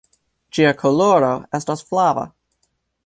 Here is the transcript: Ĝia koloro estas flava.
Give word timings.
Ĝia 0.57 0.71
koloro 0.79 1.31
estas 1.59 1.85
flava. 1.91 2.25